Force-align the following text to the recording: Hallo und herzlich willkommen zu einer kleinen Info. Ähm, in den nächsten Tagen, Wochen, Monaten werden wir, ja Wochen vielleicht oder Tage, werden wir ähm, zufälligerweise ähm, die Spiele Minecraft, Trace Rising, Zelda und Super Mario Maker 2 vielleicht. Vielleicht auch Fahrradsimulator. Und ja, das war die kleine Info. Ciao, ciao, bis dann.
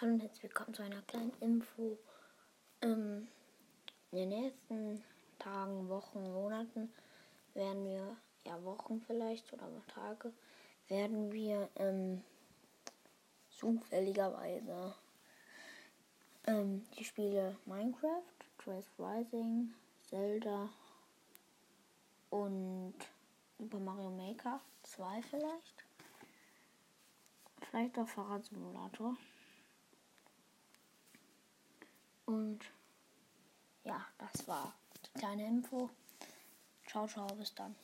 Hallo 0.00 0.14
und 0.14 0.22
herzlich 0.22 0.42
willkommen 0.42 0.74
zu 0.74 0.82
einer 0.82 1.02
kleinen 1.02 1.32
Info. 1.38 1.96
Ähm, 2.82 3.28
in 4.10 4.18
den 4.18 4.28
nächsten 4.28 5.04
Tagen, 5.38 5.88
Wochen, 5.88 6.32
Monaten 6.32 6.92
werden 7.54 7.84
wir, 7.84 8.16
ja 8.44 8.64
Wochen 8.64 9.00
vielleicht 9.06 9.52
oder 9.52 9.70
Tage, 9.86 10.32
werden 10.88 11.30
wir 11.30 11.68
ähm, 11.76 12.24
zufälligerweise 13.50 14.96
ähm, 16.48 16.84
die 16.98 17.04
Spiele 17.04 17.56
Minecraft, 17.64 18.34
Trace 18.58 18.90
Rising, 18.98 19.72
Zelda 20.02 20.70
und 22.30 22.94
Super 23.58 23.78
Mario 23.78 24.10
Maker 24.10 24.60
2 24.82 25.22
vielleicht. 25.22 25.84
Vielleicht 27.70 27.96
auch 27.96 28.08
Fahrradsimulator. 28.08 29.16
Und 32.34 32.58
ja, 33.84 34.04
das 34.18 34.48
war 34.48 34.74
die 35.06 35.18
kleine 35.20 35.46
Info. 35.46 35.88
Ciao, 36.84 37.06
ciao, 37.06 37.28
bis 37.36 37.54
dann. 37.54 37.76